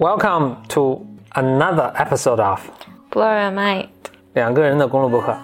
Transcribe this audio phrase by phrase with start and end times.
[0.00, 2.58] Welcome to another episode of
[3.14, 3.88] Your Mind。
[4.32, 5.36] 两个人的公路博客。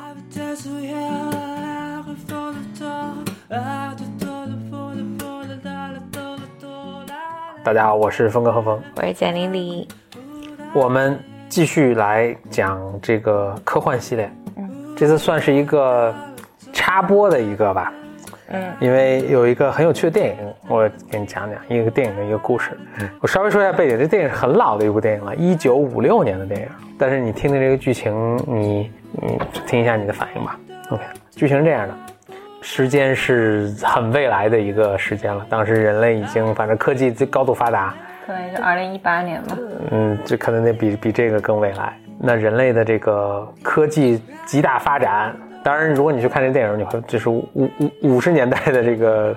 [7.62, 9.86] 大家好，我是峰哥何峰，我是简玲玲。
[10.72, 14.32] 我们继续来讲这个科幻系列。
[14.56, 16.14] 嗯，这次算是一个
[16.72, 17.92] 插播的一个吧。
[18.48, 20.36] 嗯，因为有一个很有趣的电影，
[20.68, 22.78] 我给你讲讲一个电影的一个故事。
[23.20, 26.68] 我稍微说一下背景，这电影是很老的一部电影了，一九五六年的电影。
[26.96, 30.58] 但是你听听这个剧情，你你听一下你的反应吧。
[30.90, 31.94] OK，剧情是这样的，
[32.62, 37.94] 时间是很未来的一个时间了，当时人类已经反正科技高度发达，
[38.24, 39.58] 可能就二零一八年吧。
[39.90, 41.92] 嗯，这可能得比比这个更未来。
[42.18, 45.34] 那人类的这个科技极大发展。
[45.66, 47.68] 当然，如果你去看这电影，你会就是五五
[48.00, 49.36] 五十年代的这个，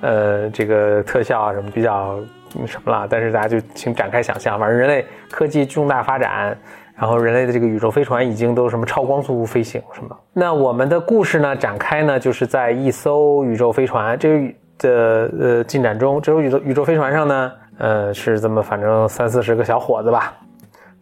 [0.00, 2.18] 呃，这个特效啊什么比较
[2.64, 3.06] 什么了。
[3.10, 6.56] 但是大家就请展开想象，反正人类科技重大发展，
[6.96, 10.16] 然后人类的这个宇宙飞船已经都什么超光速飞行什么。
[10.32, 20.32] 那我们的故事呢展开呢，就是在一艘宇宙飞船这个的呃进展中，这艘宇宙宇宙飞船上呢，呃是这么反正三四十个小伙子吧，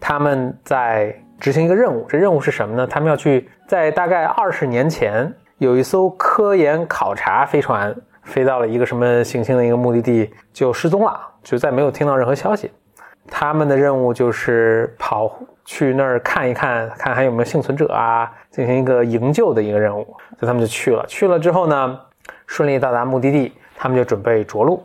[0.01, 1.15] 他们在。
[1.41, 2.85] 执行一个任务，这任务是什么呢？
[2.85, 12.71] 他们要去在大概二十年前，有一艘科研考察飞船飞到了一个什么行星的一个目的地，就失踪了，就再没有听到任何消息。
[13.31, 15.31] 他们的任务就是跑
[15.67, 20.03] 去那儿看一看，看还有没有幸存者啊，进行一个营救的一个任务。
[20.39, 21.05] 所以他们就去了。
[21.07, 22.01] 去了之后呢，
[22.47, 24.83] 顺利到达目的地，他们就准备着陆。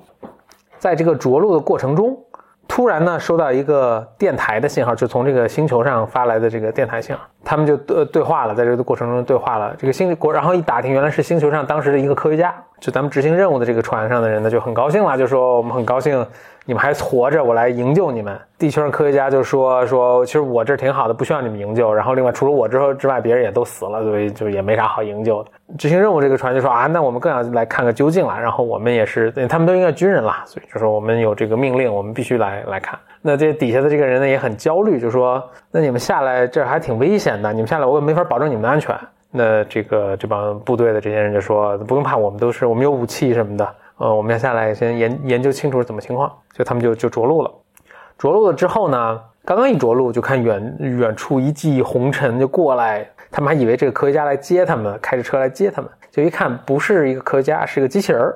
[0.78, 2.22] 在这个着陆的过程中。
[2.68, 9.76] 突然呢，收到一个电台的信号，就从这个星球上发来的这个电台信号，他们就对对话了，在这个过程中对话了。
[9.78, 16.26] 这个星国，然后一打听，原来是星球上当时的一个科学家，就咱们执行任务的这个船上的人呢，就很高兴了，就说我们很高兴。
[16.66, 18.40] 你们还活着，我来营救你们。
[18.58, 21.94] 地球上科学家就说说，其实我这挺好的，不需要你们营救。
[21.94, 25.50] 然后另外除了我之后之外，别人也都死了，所以就也没啥好营救的。
[25.78, 28.40] 执行任务这个船就说啊，那我们更要来看个究竟了。
[28.40, 32.98] 然后我们也是，他们都应该军人了，所以就说我们有这个命令，我们必须来来看。
[33.22, 38.96] 那这底下的这个人呢也很焦虑，就说那你们下来这还挺危险的，你们下来我也没法保证你们的安全。
[39.36, 43.68] 那这个这帮部队的这些人就说不用怕，我们都是我们有武器什么的。
[43.98, 47.52] 呃，我们要下来先研研究清楚是怎么情况，就他们就就着陆了。
[48.18, 58.36] 着陆了之后呢，刚刚一着陆就看远远处一记红尘就过来，他们还以为这个科学家来接他们，开着车来接他们，就一看不是一个科学家，是一个机器人儿，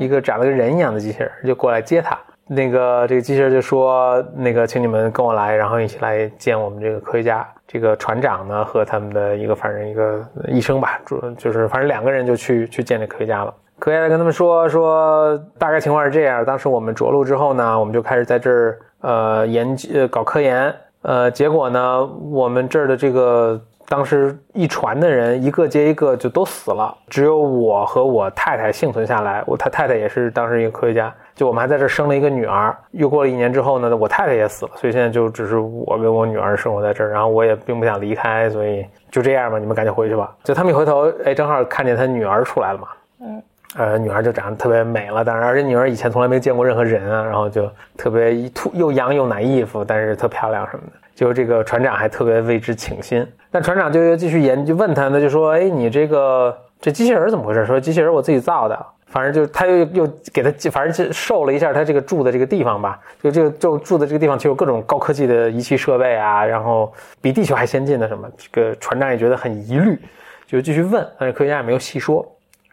[0.00, 2.18] 一个长得跟人一样的机器人就过来接他。
[2.50, 7.46] 那个这个机器人就说：“那个，请你们跟我来，然后一起来见我们这个科学家。
[7.66, 29.44] 这个船长呢和他们的一个反正一个医生吧，主就是反正两个人就去去见这科学家了。”科学家跟他们说说，大概情况是这样：当时我们着陆之后呢，我们就开始在这儿呃研究搞科研，呃，结果呢，我们这儿的这个当时一船的人一个接一个就都死了，只有我和我太太幸存下来。
[29.46, 32.76] 我他太太也是当时一个科学家，就我们还在这儿生了一个女儿。
[32.90, 37.10] 又过了一年之后呢，我太太也死了，所以现在就只是我跟我女儿生活在这儿。
[37.10, 40.34] 然后我也并不想离开，所以就这样吧，你们赶紧回去吧。
[40.42, 42.88] 就他们一回头，哎，正好看见他女儿出来了嘛。
[43.20, 43.40] 嗯。
[43.76, 50.92] 呃，女儿就长得特别美了，当然，而且女儿以前从来没见过任何人啊，然后就特别一突又洋又奶衣服，但是特漂亮什么的。
[51.14, 68.26] 就这个船长还特别为之倾心，但船长就又继续研究问他，呢，就说：“哎，你这个这机器人怎么回事？”说：“机器人我自己造的，反正就他又又给他，反正就受了一下他这个住的这个地方吧，就这个就住的这个地方就有各种高科技的仪器设备啊，然后比地球还先进的什么。
[68.36, 69.98] 这个船长也觉得很疑虑，
[70.46, 72.24] 就继续问，但是科学家也没有细说。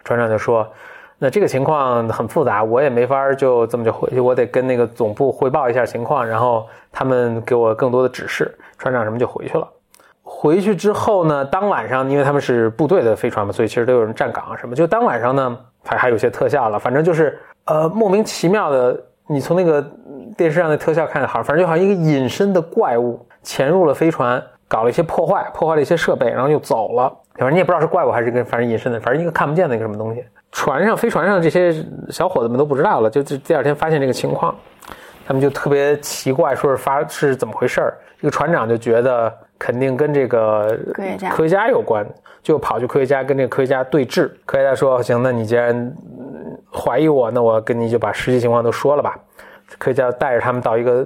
[0.06, 0.66] 船长就说。
[1.18, 8.54] 那这个情况很复杂，我也没法就这么就回去，我得跟那个总部汇报一下情况，然后他们给我更多的指示。
[8.78, 9.66] 船长什么就回去了。
[10.22, 14.76] 回去之后呢，当晚上因为他们是部队的飞船嘛，所以其实都有人站岗啊什么。
[14.76, 19.82] 就当晚上呢，还还有些特效了，反正就是呃莫名其妙的，你从那个
[20.36, 27.10] 电视上的特效看好，反正就好像一个隐身的怪物潜入了飞船，搞了一些破坏，破坏了一些设备，然后又走了。
[27.38, 30.24] 反正你也不知道是怪物还是个反正隐身的，反正一个看不见的一个什么东西。
[30.52, 31.74] 船上飞船上这些
[32.10, 34.56] 小伙子们都不知道了，就就第二天发现这个情况，
[35.28, 37.98] 他们就特别奇怪，说是发是怎么回事儿。
[38.18, 42.08] 这个船长就觉得肯定跟这个科学家科学家有关，
[42.42, 44.32] 就跑去科学家跟这个科学家对峙。
[44.46, 45.94] 科学家说：“行，那你既然
[46.74, 49.20] 怀疑我，那我跟你就把实际情况都说了吧。”
[49.78, 51.06] 科学家带着他们到一个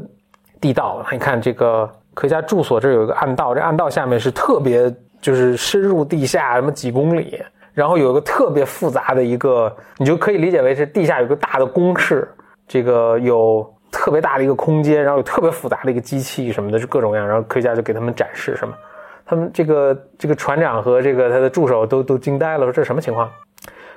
[0.61, 7.42] 地道，你看这个科学家住所这有一个暗道，这暗道下面是特别就是深入地下什么几公里。
[7.74, 12.27] 然后有个特别复杂的一个，你就可以理解为是地下有个大的工室，
[12.68, 17.25] 这个有特别大的一个空间，然后有特别复杂的一个机器什么的，是各种各样。
[17.25, 18.74] 然后科学家就给他们展示什么，
[19.25, 23.30] 他们这个这个船长和这个他的助手都都惊呆了，说这什么情况？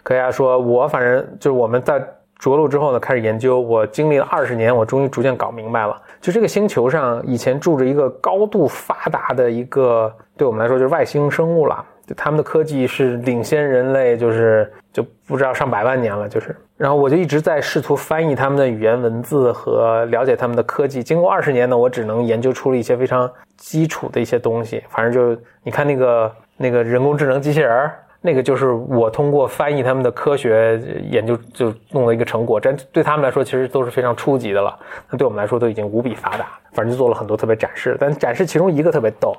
[0.05, 2.01] 科学家说，我反正就是我们在
[2.43, 11.85] 着陆之后呢，开始研究，我经历了二十年，我终于逐渐搞明白了，就这个星球上以前住着一个高度发达的一个，对我们来说就是外星生物了。
[12.05, 16.57] 就他们的科技是领先人类，就是就不知道上百万年了，就是。
[16.77, 21.01] 然后我就一直在试图翻译他们的语言文字和了解他们的科技。
[21.01, 24.83] 经过二十年呢，我只能研究出了一些非常基础的一些东西。
[24.89, 27.95] 反正就你看那个那个人工智能机器人儿
[28.25, 30.81] 那个就是我通过翻译他们的科学
[31.11, 32.59] 研究就弄了一个成果。
[32.59, 34.79] 这对他们来说其实都是非常初级的了，
[35.11, 36.47] 那对我们来说都已经无比发达。
[36.73, 39.37] 反正就做了很多特别展示，但展示其中一个特别逗。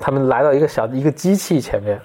[0.00, 2.00] 他们来到一个小一个机器前面，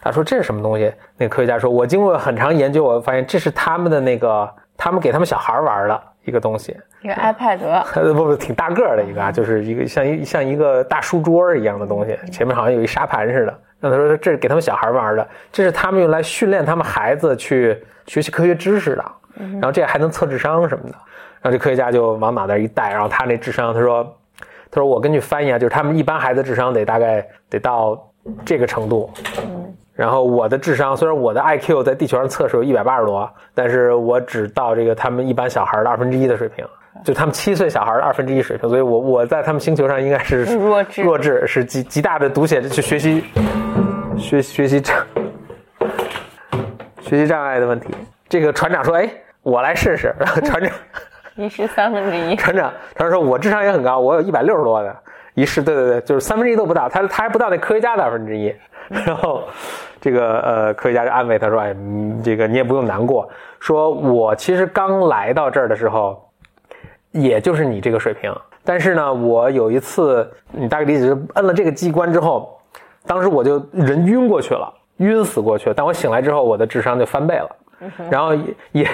[0.00, 7.58] 他说：“这是什么东西？”那个科学家说：“我经过很长研究，我发现这是他们的那个，他们给他们小孩玩的一个东西，一个 iPad，
[8.14, 13.58] 不不，挺大个的一个啊，就是一个像一像一个大书桌一样的东西，前面好像有一沙盘似的。
[13.80, 19.04] 那他说这是给他们小孩玩的，这是他们用来训练他们孩子去学习科学知识的，
[19.52, 20.94] 然后这还能测智商什么的。
[21.40, 24.06] 然后这科学家就往脑袋一戴，然后他那智商，他说。”
[24.72, 28.00] 他说：“我根据翻译啊，就是他们一般孩子智商得大概得到
[28.44, 29.10] 这个程度，
[29.92, 36.64] 然后我的智商虽然我的 IQ 在地球上测试有一百八十多，但是我只到这个他们一般小孩的二分之一的水平，
[37.04, 43.24] 就他们七岁小孩的二分之一水平，所以我我在他们星球上应该是弱智，弱智是极极大的读写去学习
[44.16, 44.96] 学学习障
[47.00, 47.88] 学习障碍的问题。
[48.28, 49.10] 这个船长说：‘哎，
[49.42, 50.72] 我来试试。’然后船长。”
[51.34, 54.96] 你是三分之一，船长，船长说：“我智商也很高，我有一百六十多的。”
[55.34, 58.54] 一试，对对对，就是三分之一都不到，他他还不到那科学家的二分之一。
[58.90, 59.44] 然后，
[60.00, 61.74] 这个呃，科学家就安慰他说：“哎，
[62.22, 63.28] 这个你也不用难过，
[63.58, 66.20] 说我其实刚来到这儿的时候，
[67.12, 68.34] 也就是你这个水平。
[68.64, 72.58] 但是呢，我有一次，你大概理解是摁了这个机关之后，
[73.06, 75.74] 当时我就人晕过去了，晕死过去了。
[75.74, 77.56] 但我醒来之后，我的智商就翻倍了。
[78.10, 78.34] 然后
[78.72, 78.86] 也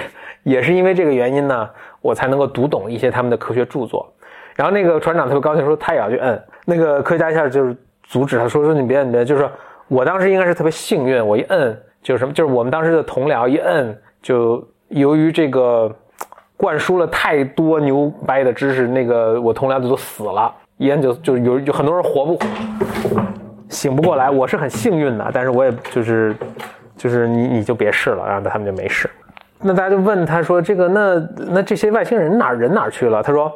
[0.43, 1.69] 也是因为这个原因呢。”
[1.99, 4.07] 我才能够读懂一些他们的科学著作，
[4.55, 6.41] 然后那个船长特别高兴，说他也要去摁。
[6.63, 9.51] 那个科学家一下就是阻止他，说说你别你别，就是说
[9.87, 15.93] 我当时应该是特别幸运，我一摁就是什么，就是我们当时的同僚一摁，就由于这个
[16.55, 22.39] 灌输了太多牛掰的知识，那个我同僚就都死了，一摁就就有有很多人活不
[23.69, 24.29] 醒不过来。
[24.29, 26.35] 我是很幸运的，但是我也就是
[26.95, 29.09] 就是你你就别试了，然后他们就没事。
[29.59, 33.51] 那大家就问他说：“这个那那这些外星人哪人哪去了？”他说：“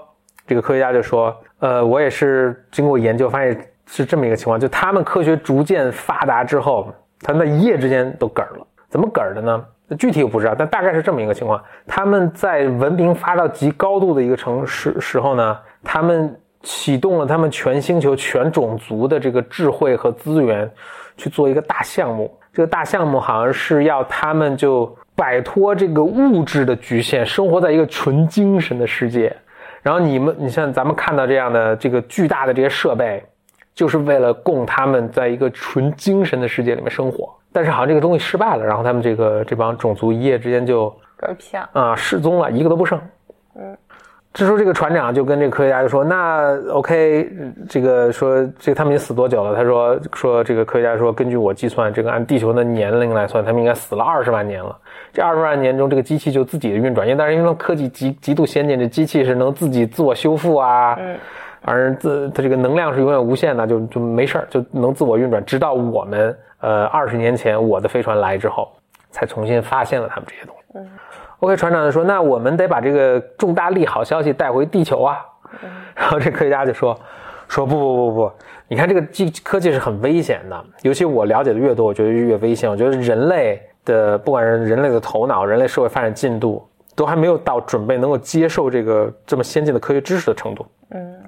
[0.47, 3.55] 这个科学家就说，呃，我也是经过研究发现
[3.85, 8.67] 是这么一个情况，就他们科学逐渐发达之后，他们一夜之间都嗝儿了。
[8.89, 9.65] 怎么嗝儿的呢？
[9.97, 11.61] 具体我不知道，但大概是这么一个情况。
[11.85, 20.69] 他们在文明发到极高度的一个城市时候呢，他们启动了他们全星球全种族的这个智慧和资源，
[21.17, 22.31] 去做一个大项目。
[22.53, 29.35] 这个大项目好像是要他们就。”摆脱这个物质的局限，生活在一个纯精神的世界。
[29.83, 33.23] 然后你们，你像咱们看到这样的这个巨大的这些设备，
[33.73, 37.29] 就是为了供他们在一个纯精神的世界里面生活。
[37.51, 40.87] 但是好像这个东西失败了，然后他们这个这帮种族一夜之间就
[41.19, 42.99] 嗝屁啊失踪了，一个都不剩。
[43.55, 43.77] 嗯。
[44.33, 47.29] 这时候，这个船长就跟这个科学家就说：“那 OK，
[47.67, 54.73] 这个说这他们已经死多久了？”他说：“说这个科学家说，根据我计算，这个按地球的年龄来算，他们应该死了二十万年了。
[55.11, 61.17] 这二十万年中，这个机器就自己的运转，因为但是因为科技极极度先进，这机器是能自己自我修复啊，嗯，
[61.63, 68.71] 而自它这个能量是永远无限的，就就没事儿，就能自我运转，直到我们呃二十年前我的飞船来之后，
[69.11, 70.89] 才重新发现了他们这些东西。”嗯。
[71.39, 75.17] OK，船长就说：“那我们得把这个重大利好消息带回地球啊。”
[75.95, 76.95] 然后这科学家就说
[77.49, 78.31] ：“说不不不不，
[78.67, 82.69] 你看这个技科技是很危险的，尤其我了解的越多，我觉得越危险。
[82.69, 86.63] 我觉得人类的不管是人类的头脑、人类社会发展进度，
[86.95, 90.65] 都还没有到准备能够接受这个这么先进的科学知识的程度。
[90.91, 91.23] 嗯，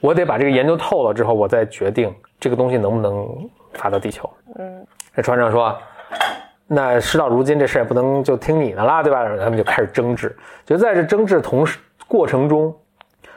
[0.00, 3.26] 我得把这个研究透了之后，我再决定这个东西能不能
[3.72, 4.28] 发到地球。
[4.58, 5.76] 嗯，这船长说。”
[6.70, 9.22] 那事到如今，这事也不能就听你的了，对吧？
[9.22, 10.36] 然后他们就开始争执。
[10.66, 12.76] 就在这争执同时过程中，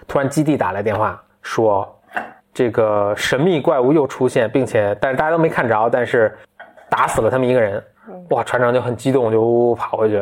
[0.05, 1.97] 突然基地打来电话说，
[2.53, 6.37] 这个神秘怪物又出现，并且但是大家都没看着，但是
[6.89, 7.81] 打死了他们一个人。
[8.31, 8.43] 哇！
[8.43, 10.21] 船长就很激动，就呜呜跑回去。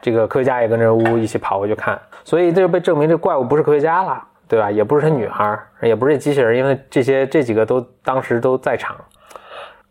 [0.00, 2.00] 这个科学家也跟着呜呜一起跑回去看。
[2.24, 4.70] 所以这就被证明这怪物不是科学家了，对吧？
[4.70, 8.96] 也不是他女孩，也不是机器人，因为这些这几个都当时都在场。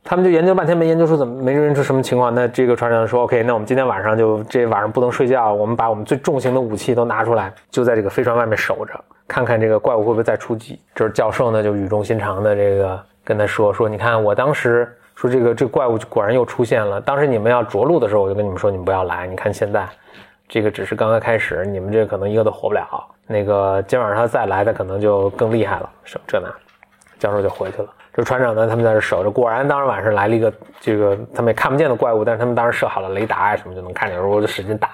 [0.04, 2.34] 他们就研究半天没研究出怎么没研究出什么情况。
[2.34, 8.94] 那这个船长说：“OK，那我们今天晚上就这晚上不能睡觉，我们把我们最重型的武器都拿出来，就在这个飞船外面守着，
[9.28, 19.28] 看看这个怪物会不会再出击。”这是教授呢，就语重心长的这个跟他说：“说你看我当时说这个这怪物果然又出现了，当时你们要着陆的时候，我就跟你们说你们不要来。
[19.28, 19.86] 你看现在，
[20.48, 22.88] 这个只是刚刚开始，你们这可能一个都活不了。
[23.26, 25.90] 那个今晚上他再来，他可能就更厉害了。
[26.04, 26.48] 什这那。”
[27.20, 27.90] 教授就回去了。
[28.14, 29.32] 这船长呢，他们在这守着。
[29.32, 34.16] 果然，当时晚上来了一个这个他们也看不见的怪物，但是他们当时设好了雷达啊什么，就能看见。
[34.16, 34.90] 然后就使劲打。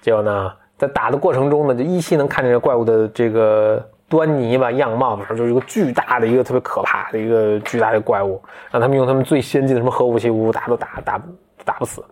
[0.00, 11.20] 结果呢，在打的过程中呢，就依稀能看见这怪物的这个端倪吧、样貌，反正就是一个巨大的一个特别可怕的一个巨大的怪物，让他们用他们最先进的什么核武器，呜呜打都打打
[11.62, 12.02] 打不死。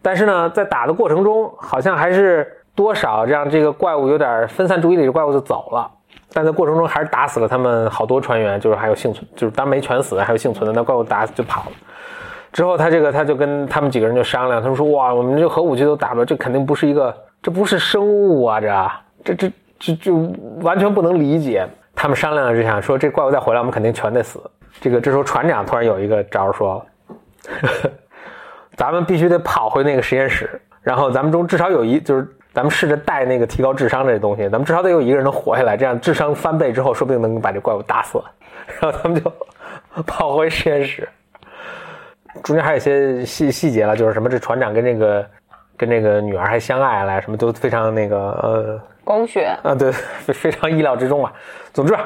[0.00, 5.90] 但是呢，在打的过程中，好像还是多少让这个怪物有点分散注意力，这怪物就走了。
[6.32, 10.72] 但在过程中还是打死了他们好多船员，就是还有幸存，就是当没全死，还有幸存的。
[10.72, 11.72] 那怪物打死就跑了。
[12.52, 18.58] 之后他这个他就跟他们几个人就商量，他们说：“哇，我们这核武器都打不了，这肯定不是一个，这不是生物啊，
[19.24, 19.48] 这这
[19.78, 20.12] 这这这
[20.62, 24.40] 完全不能理解。”他们商量之下说：“这怪物再回来，我们肯定全得死。”
[24.80, 26.84] 这个这时候船长突然有一个招说
[28.78, 38.20] ：“咱们必须得跑回那个实验室，然后咱们中至少有一就是。”咱们试着带那个提高智商这东西，咱们至少得有一个人能活下来，这样智商翻倍之后，说不定能把这怪物打死。
[38.80, 39.32] 然后他们就
[40.02, 41.08] 跑回实验室，
[42.42, 45.26] 中间还有一些细细节了，就是什么这船长跟这个
[45.76, 51.32] 跟这个女儿还相爱了，什么都非常那个呃狗血啊，对，非常意料之中啊。
[51.72, 51.96] 总之，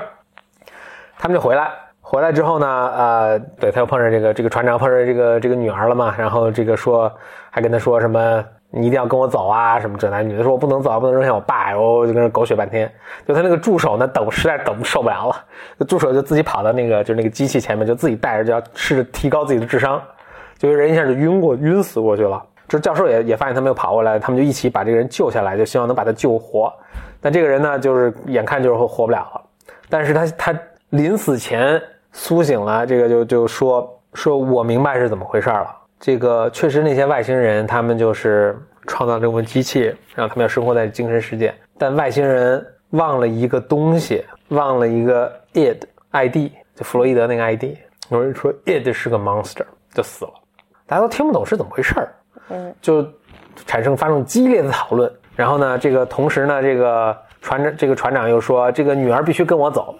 [1.16, 1.70] 他们就回来，
[2.12, 7.10] 回来之后呢，呃，对他又碰上这个这个船长碰上这个这个女儿了嘛，然后这个说
[7.48, 8.44] 还跟他说什么。
[8.74, 9.78] 你一定要跟我走啊！
[9.78, 11.70] 什么这男女的说，我不能走，不能扔下我爸。
[11.70, 12.90] 然后就跟那狗血半天。
[13.28, 20.00] 就他那个助手呢，等实在等受不了了，助手就自己跑到那个就那个机器前面，就自己带着，就要试着提高自己的智商。
[20.56, 22.42] 就人一下就晕过晕死过去了。
[22.66, 26.72] 这教授也也发现他没有跑过来，他们就一起把这个人救下来，就希望能把他救活。
[27.20, 29.42] 但这个人呢，就是眼看就是活不了了。
[29.90, 31.78] 但是他他临死前
[32.12, 35.74] 苏醒了，这个就就说说我明白是怎么回事了。
[35.98, 41.54] 这个确实，那些外星人他们就是创造这部机器，让他们要生活在精神世界。
[41.78, 47.76] 但外星人忘了一个东西，忘了一个 id，id，就弗洛伊德那个 id。
[48.10, 49.64] 有人说 id 是个 monster，
[49.94, 50.32] 就死了。
[50.86, 52.14] 大家都听不懂是怎么回事儿，
[52.50, 53.06] 嗯，就
[53.64, 55.10] 产生发生激烈的讨论。
[55.34, 59.94] 然后呢，这个同时呢，这个船长这个船长又说，这个女儿必须跟我走。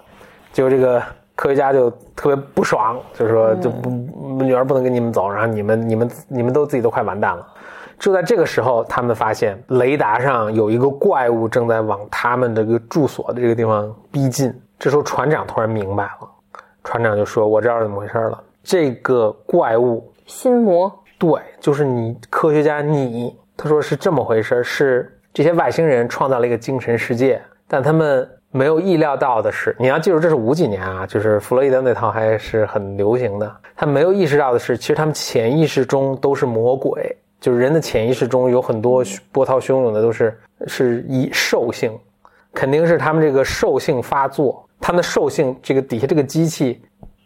[0.53, 1.03] 就这个。
[1.43, 7.45] 科学家就特别不爽，就说就不女儿不能跟你们走，然后你们你们你们都自己都快完蛋了。
[7.99, 14.55] 就在这个时候，他们发现雷达上有一个怪物正在往他们这个住所的这个地方逼近。
[14.79, 16.31] 这时候船长突然明白了，
[16.85, 28.29] 船长就说：“我知道怎么回事了，这个怪物心魔，对，就是你科学家你。”他说是这么回事，是这些外星人创造了一个精神世界，但他们。
[28.55, 33.51] 没有意料到的是，你要记住，这是五几年啊，就是弗洛伊德那套还是很流行的。
[33.75, 41.99] 他没有意识到的是，其实他们潜意识中都是魔鬼，就是人的潜意识中有很多波涛汹涌的都是是以兽性，
[42.53, 44.63] 肯定是他们这个兽性发作。
[44.79, 46.79] 他们的兽性，这个底下这个机器，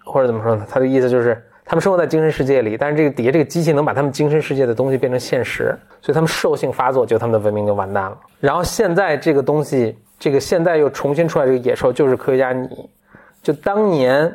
[0.04, 0.64] 或者怎么说呢？
[0.70, 8.16] 他的意思就是他们生活在精神世界里，但是这个底下这个机器能把他们精神世界的东西变成现实，所以他们兽性发作，就他们的文明就完蛋了。
[8.38, 9.98] 然后现在这个东西。
[10.18, 12.88] 这个现在又重新出来这个野兽，就是科学家你，
[13.42, 14.34] 就当年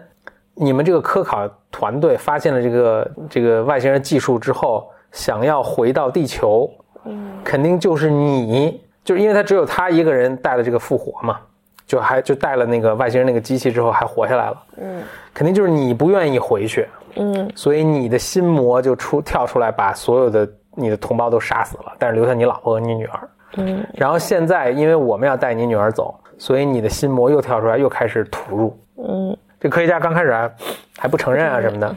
[0.54, 6.70] 你们这个科考团队发现了这个这个外星人技术之后，想要回到地球，
[7.06, 11.40] 嗯，肯定就是你，就是因为他只有他一个人带了这个复活嘛，
[11.88, 15.02] 就还就带了那个外星人那个机器之后还活下来了，嗯，
[15.34, 23.28] 肯定就是你不愿意回去，嗯，所以你的心魔就出跳出来把所有的你的同胞都杀死了，但是留下你老婆和你女儿。
[23.58, 28.78] 嗯，然后现在因为我们要带你女儿走，所以你的心魔又跳出来，又开始吐入。
[28.98, 30.52] 嗯，这科学家刚开始还
[30.98, 31.96] 还不承认啊什么的，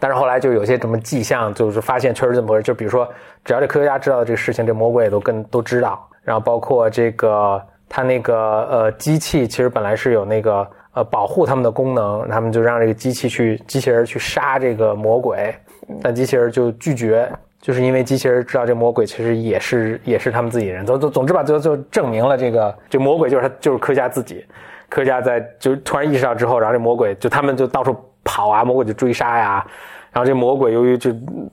[0.00, 2.62] 但是后来就有些什么迹象，就是发现确实这么回事。
[2.62, 3.08] 就比如说，
[3.44, 6.08] 只要这科学家知道这个事情，这魔鬼也都跟都知道。
[6.22, 8.36] 然后包括这个他那个
[8.70, 15.54] 呃机器，其实本来是有那个呃保护他们的功能，他们就让这个机器去机器人去杀这个魔鬼，
[16.02, 17.30] 但机器人就拒绝。
[17.66, 24.46] 就是因为机器人知道这魔鬼其实也是也是他们自己人，总总总之吧，最后就证明了这个这魔鬼就是他就是科学家自己，
[24.88, 29.66] 科学家在就突然意识到之后，然后这魔鬼就他们就到处跑啊，魔鬼就追杀呀，
[30.12, 31.10] 然后这魔鬼由于就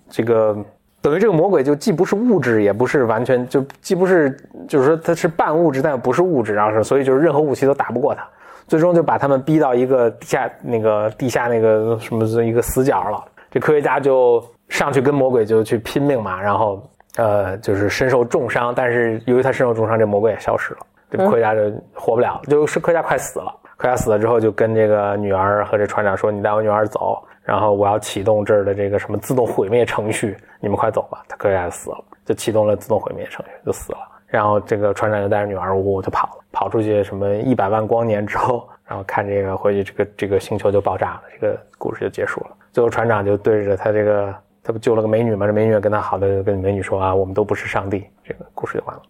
[0.08, 0.55] 这个
[1.01, 8.24] 等于这个魔鬼就既不是物质，也不是完全就既不是就是说它是半物质，但又不是物质，然后是所以就是任何武器都打不过他，
[8.67, 13.25] 最终就把他们逼到一个地下那个地下那个什么一个死角了。
[13.50, 16.83] 这科学家就上去跟魔鬼就去拼命嘛，然后
[17.17, 20.79] 呃就是身受重伤，但是由于他身受重伤，这魔鬼也消失了，
[21.11, 21.61] 这科学家就
[21.93, 23.55] 活不了，就是科学家快死了。
[23.77, 33.99] 科学家死了之后，就跟这个女儿和这船长说：“你带我女儿走，然后我要启动这儿的这个什么自动毁灭程序，你们快走吧。”他科学家死了，就启动了自动毁灭程序，就死了。
[34.25, 42.47] 然后这个船长就带着女儿呜呜就跑了，跑出去什么一百万光年之后，然后看这个回去，这个这个星球就爆炸了，这个故事就结束了。
[42.71, 44.33] 最后船长就对着他这个，
[44.63, 45.46] 他不救了个美女吗？
[45.46, 48.08] 这美女跟他好的跟美女说啊，我们都不是上帝。
[48.24, 49.01] 这个故事就完了。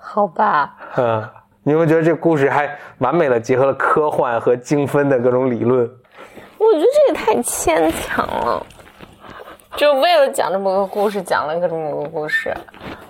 [0.00, 1.28] 好吧，嗯，
[1.62, 5.80] 你会觉得这故事还完美的结合了科幻和精分的各种理论。
[6.58, 8.64] 我觉得这也太牵强了，
[9.76, 12.54] 就为了讲这么个故事，讲了一个这么个故事。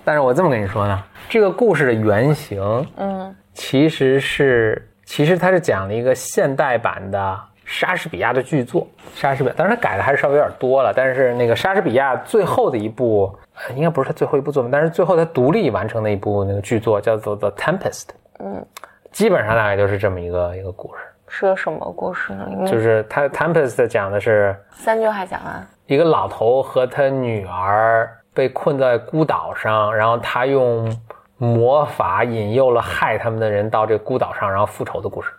[0.03, 7.39] 但是我这么跟你说呢，这个故事的原型嗯其实是，其实它是讲了一个现代版的
[7.71, 8.85] 莎士比亚的剧作。
[9.15, 18.03] 莎士比亚，当然他改的还是稍微有点多了，但是那个莎士比亚最后的一部，呃应该不是他最后一部作品，但是最后他独立完成的一部那个剧作叫做《The Tempest》，
[18.39, 18.65] 嗯，
[19.11, 21.01] 基本上大概就是这么一个一个故事。
[21.33, 22.45] 是个什么故事呢？
[22.67, 25.65] 就是他《Tempest》讲的是三句话讲完。
[25.85, 30.93] 一个老头和他女儿被困在孤岛上，然后他用
[31.37, 35.31] 魔法引诱了害他们的人到这孤岛上，然后复仇的故事。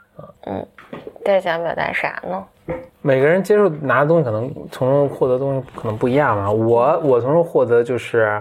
[1.24, 2.44] 这想表达啥呢？
[3.00, 6.50] 每个人接受拿的东西可能从中获得的东西可能不一样嘛。
[6.50, 8.40] 我我从中获得就是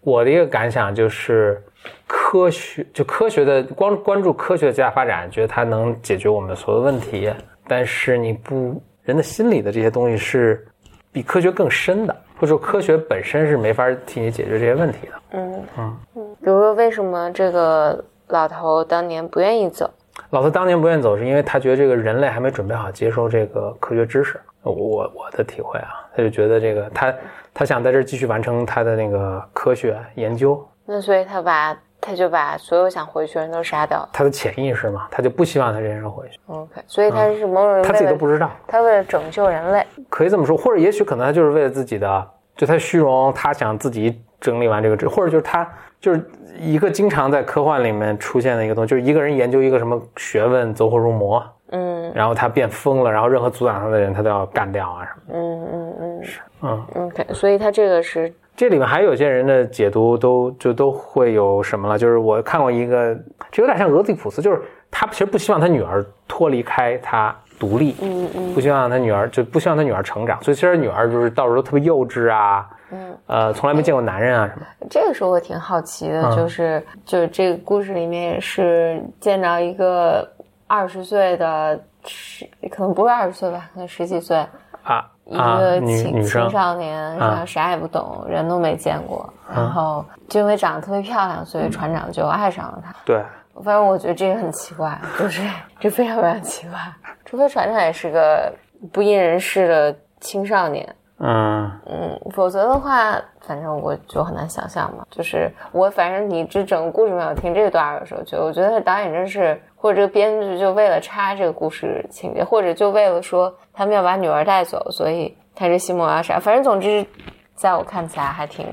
[0.00, 1.62] 我的一个感想就是
[2.06, 7.32] 科学就科学的光关注科学的极大发展，觉得它能解决我们的所有问题，
[7.68, 10.66] 但是你不人的心理的这些东西是
[11.12, 15.12] 比科学更深的，或者说科学本身是没法替你解决这些问题的。
[15.34, 19.88] 嗯嗯嗯，比如说为什么这个老头当年不愿意走？
[20.30, 24.40] 老头当年不愿走，是因为他觉得这个人类还没准备好接受这个科学知识。
[24.62, 27.12] 我我我的体会啊，他就觉得这个他
[27.52, 34.08] 他想在这儿继续完成他的那个科学研究，那所以他把他就把所有想回去的人都杀掉了。
[34.12, 38.50] 他的潜意识嘛，他就不希望他这些人回去，OK，所以他是某种人他自己都不知道。
[38.68, 39.84] 他为了拯救人类。
[40.08, 45.68] 可以这么说，或者也许可能他就是为了自己的，就他虚荣，他想自己整理完这个知，或者就是他
[46.02, 46.20] 就是
[46.60, 52.12] 一个经常在科幻里面出现的一个东西，就是一个人研究一个什么学问，走火入魔，嗯。
[52.12, 55.38] 然后他变疯了，然后任何阻挡他的人他都要干掉啊什么。
[55.38, 56.24] 嗯嗯嗯。
[56.24, 56.40] 是。
[56.60, 63.16] 嗯，，OK，所以他这个是这里面还有些人的解读都就都会有什么了，就是我看过一个，
[63.50, 64.60] 这有点像俄狄浦斯，就是
[64.90, 68.54] 他其实不希望他女儿脱离开他独立，嗯嗯。
[68.54, 74.66] 不希望他女儿就不希望他女儿成长，所以其实女儿就是到时候都特别幼稚啊，嗯，呃，从来没见过男人啊什么。
[74.90, 76.36] 这个时候我挺好奇的，嗯。
[76.36, 80.28] 就是就是这个故事里面也是见到一个
[80.66, 84.36] 二十岁的十，可能不是二十岁吧，可能十几岁，
[84.82, 92.92] 啊一啊，个女青青少年，然后啥也不懂，人都没见过，然后就因为长得特别漂亮，所以船长就爱上了她。
[93.04, 93.22] 对，
[93.64, 95.42] 反正我觉得这个很奇怪，就是
[95.78, 96.78] 这非常非常奇怪，
[97.24, 98.52] 除非船长也是个
[98.92, 100.88] 不谙人事的青少年，
[101.18, 105.06] 嗯嗯，否则的话，反正我就很难想象嘛。
[105.10, 116.38] 就是我，反正你这整个故事没有听这段的时候，就我觉得导演真是，或者这个编剧就为了插这个故事情节，或者就为了说他们要把女儿带走，所以他这西蒙要啥。
[116.40, 117.06] 反正总之，
[117.54, 118.66] 在我看起来还挺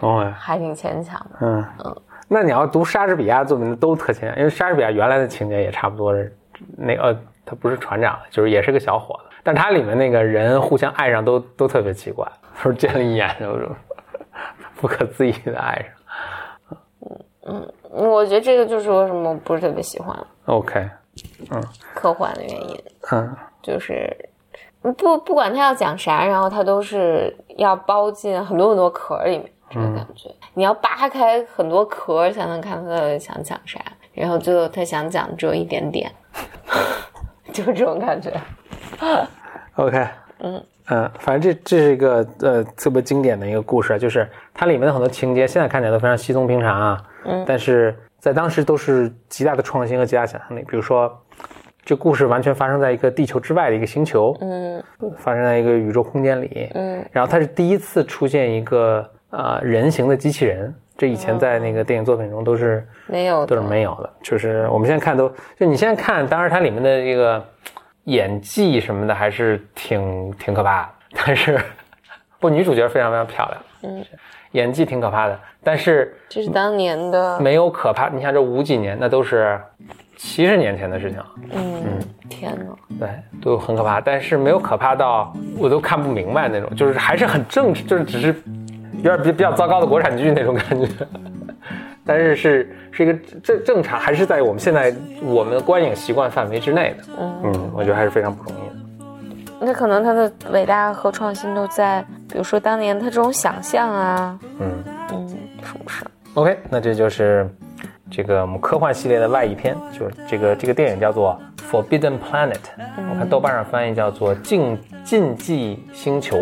[0.00, 1.38] 哦，还挺牵强的。
[1.40, 1.64] 嗯，
[2.32, 6.34] 那你要读莎士比亚作品都特牵强，因为莎士比亚原来的情节也差不多是
[6.76, 12.26] 那个呃，他不是船长，就是也是个小伙子，但他里面那个人互相爱上都都特别奇怪，
[12.64, 13.46] 就是见了一眼就
[14.76, 16.78] 不可思议的爱上。
[17.44, 20.16] 嗯，我觉得这个就是为什么我不是特别喜欢
[20.46, 20.88] OK，
[21.50, 22.82] 嗯科幻的原因。
[23.10, 24.10] 嗯就是
[24.80, 30.30] 不不管他要讲啥，然后他都是要包进很多很多壳里面，这个感觉。
[30.54, 33.80] 你要扒开很多壳才能看他想讲啥，
[34.12, 36.10] 然后最后他想讲的只有一点点，
[37.52, 38.30] 就是这种感觉。
[39.76, 40.06] ，OK，
[40.40, 50.62] 嗯嗯，反正这这是一个呃特别经典的一个故事啊，就是它里面的很多情节现在看起来都非常稀松平常啊，嗯但是在当时都是极大的创新和极大想象力。
[50.68, 51.10] 比如说，
[51.84, 54.82] 这故事完全发生在一个地球之外的一个星球，嗯
[55.18, 62.86] 发生在一个宇宙空间里，嗯然后它是第一次出现一个呃人形的机器人，这以前在那个电影作品中都是。
[63.06, 64.10] 没有都是，没有的。
[64.22, 67.44] 就是我们现在看都，就你现在看，当然它里面的这个
[68.04, 70.88] 演技什么的还是挺挺可怕的，
[71.26, 71.60] 但是
[72.40, 74.04] 不，女主角非常非常漂亮，嗯，
[74.52, 78.08] 演技挺可怕的，但是这是当年的，没有可怕。
[78.08, 79.60] 你看这五几年，那都是
[80.16, 81.26] 七十年前的事情了。
[81.52, 83.08] 嗯，天哪，对，
[83.42, 88.34] 都很可怕，但是没有可怕到我都看不明白那种，就是还是很正，就是只是
[89.02, 90.88] 有点比比较糟糕的国产剧那种感觉，
[92.06, 93.12] 但是是是一个
[93.42, 97.04] 正正常，还是在我们现在我们的观影习惯范围之内的。
[97.18, 98.74] 嗯，我觉得还是非常不容易的。
[99.64, 105.28] 那可能他的伟大和创新都在，比如说当年他这种想象啊，嗯嗯，
[105.62, 107.48] 是不是？，OK，那这就是
[108.10, 112.54] 这个我们科幻系列的外译片，就是这个这个电影叫做《Forbidden Planet》，
[113.10, 116.38] 我看豆瓣上翻译叫做《禁禁忌星球》，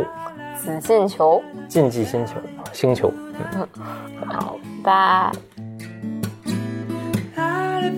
[0.62, 2.34] 紫禁球，禁忌星球，
[2.72, 3.12] 星球。
[3.52, 3.66] 嗯
[4.28, 5.32] 好，拜。
[7.36, 7.94] Out of